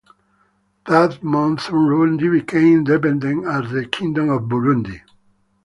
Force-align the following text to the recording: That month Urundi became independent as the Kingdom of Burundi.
That 0.87 1.21
month 1.21 1.67
Urundi 1.67 2.31
became 2.31 2.77
independent 2.79 3.45
as 3.45 3.71
the 3.71 3.85
Kingdom 3.85 4.29
of 4.31 4.41
Burundi. 4.49 5.01